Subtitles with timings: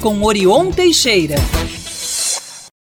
[0.00, 1.36] com Orion Teixeira.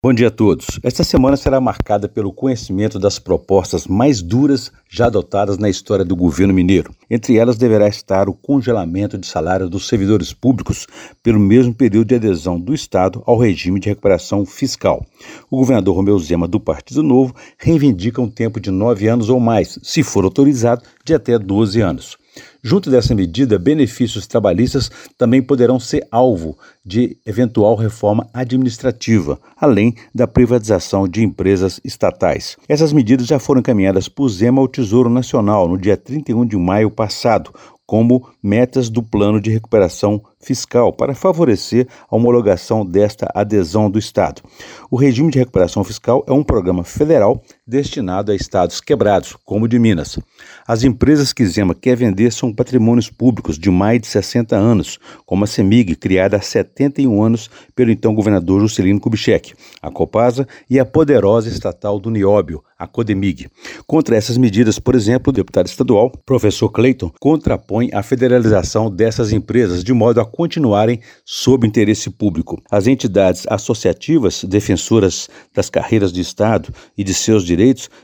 [0.03, 0.79] Bom dia a todos.
[0.83, 6.15] Esta semana será marcada pelo conhecimento das propostas mais duras já adotadas na história do
[6.15, 6.93] governo mineiro.
[7.09, 10.85] Entre elas deverá estar o congelamento de salário dos servidores públicos
[11.23, 15.03] pelo mesmo período de adesão do Estado ao regime de recuperação fiscal.
[15.49, 19.79] O governador Romeu Zema, do Partido Novo, reivindica um tempo de nove anos ou mais,
[19.81, 22.17] se for autorizado, de até 12 anos.
[22.61, 30.27] Junto dessa medida, benefícios trabalhistas também poderão ser alvo de eventual reforma administrativa, além da
[30.27, 32.57] privatização de empresas estatais.
[32.67, 36.89] Essas medidas já foram encaminhadas por Zema ao Tesouro Nacional no dia 31 de maio
[36.89, 37.51] passado,
[37.85, 44.41] como metas do plano de recuperação fiscal para favorecer a homologação desta adesão do Estado.
[44.89, 49.67] O regime de recuperação fiscal é um programa federal destinado a estados quebrados, como o
[49.67, 50.19] de Minas.
[50.67, 55.43] As empresas que Zema quer vender são patrimônios públicos de mais de 60 anos, como
[55.43, 60.85] a CEMIG, criada há 71 anos pelo então governador Juscelino Kubitschek, a Copasa e a
[60.85, 63.49] poderosa estatal do Nióbio, a Codemig.
[63.87, 69.83] Contra essas medidas, por exemplo, o deputado estadual, professor Clayton, contrapõe a federalização dessas empresas
[69.83, 72.61] de modo a continuarem sob interesse público.
[72.69, 77.54] As entidades associativas defensoras das carreiras do Estado e de seus direitos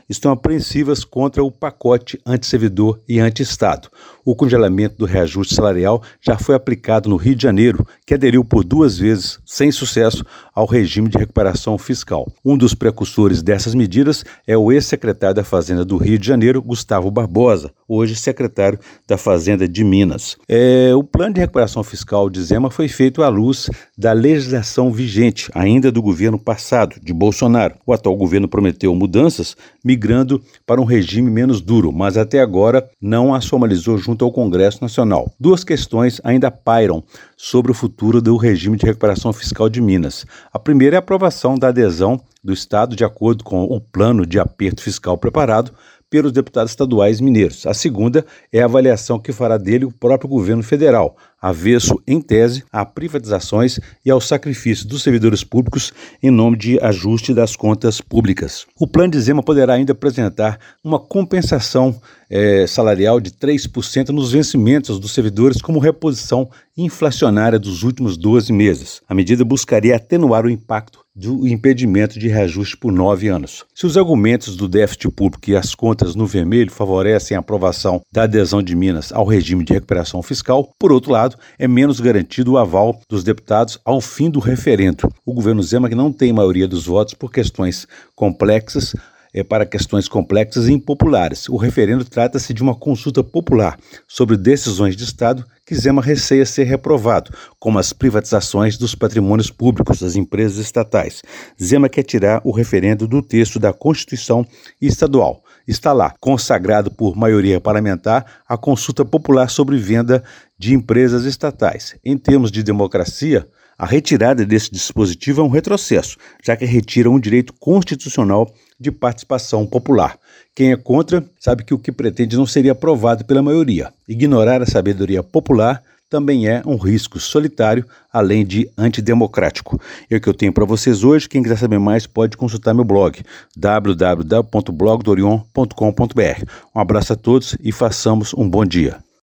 [0.08, 3.88] estão apreensivas contra o pacote antisservidor e anti-Estado.
[4.24, 8.62] O congelamento do reajuste salarial já foi aplicado no Rio de Janeiro, que aderiu por
[8.62, 10.24] duas vezes, sem sucesso,
[10.54, 12.30] ao regime de recuperação fiscal.
[12.44, 17.10] Um dos precursores dessas medidas é o ex-secretário da Fazenda do Rio de Janeiro, Gustavo
[17.10, 18.78] Barbosa, hoje secretário
[19.08, 20.36] da Fazenda de Minas.
[20.48, 23.68] É, o plano de recuperação fiscal de Zema foi feito à luz
[23.98, 27.74] da legislação vigente, ainda do governo passado, de Bolsonaro.
[27.84, 33.34] O atual governo prometeu mudanças, migrando para um regime menos duro, mas até agora não
[33.34, 35.32] as formalizou junto ao Congresso Nacional.
[35.40, 37.02] Duas questões ainda pairam
[37.36, 40.26] sobre o futuro do regime de recuperação fiscal de Minas.
[40.52, 44.38] A primeira é a aprovação da adesão do Estado de acordo com o plano de
[44.38, 45.72] aperto fiscal preparado
[46.12, 47.66] pelos deputados estaduais mineiros.
[47.66, 52.62] A segunda é a avaliação que fará dele o próprio governo federal, avesso, em tese,
[52.70, 55.92] a privatizações e ao sacrifício dos servidores públicos
[56.22, 58.64] em nome de ajuste das contas públicas.
[58.78, 64.98] O plano de Zema poderá ainda apresentar uma compensação é, salarial de 3% nos vencimentos
[64.98, 69.02] dos servidores como reposição inflacionária dos últimos 12 meses.
[69.06, 73.66] A medida buscaria atenuar o impacto do impedimento de reajuste por nove anos.
[73.74, 78.22] Se os argumentos do déficit público e as contas no vermelho favorecem a aprovação da
[78.22, 82.58] adesão de Minas ao regime de recuperação fiscal, por outro lado, é menos garantido o
[82.58, 85.08] aval dos deputados ao fim do referendo.
[85.24, 88.94] O governo Zema, que não tem maioria dos votos por questões complexas,
[89.34, 91.48] é para questões complexas e impopulares.
[91.48, 96.64] O referendo trata-se de uma consulta popular sobre decisões de Estado que Zema receia ser
[96.64, 101.22] reprovado, como as privatizações dos patrimônios públicos das empresas estatais.
[101.62, 104.46] Zema quer tirar o referendo do texto da Constituição
[104.80, 105.42] Estadual.
[105.66, 110.22] Está lá, consagrado por maioria parlamentar, a consulta popular sobre venda
[110.58, 111.94] de empresas estatais.
[112.04, 113.46] Em termos de democracia,
[113.78, 118.52] a retirada desse dispositivo é um retrocesso, já que retira um direito constitucional
[118.82, 120.18] de participação popular.
[120.54, 123.90] Quem é contra sabe que o que pretende não seria aprovado pela maioria.
[124.06, 129.80] Ignorar a sabedoria popular também é um risco solitário, além de antidemocrático.
[130.10, 131.26] É o que eu tenho para vocês hoje.
[131.26, 133.22] Quem quiser saber mais pode consultar meu blog
[133.56, 136.44] www.blogdorion.com.br.
[136.76, 139.02] Um abraço a todos e façamos um bom dia.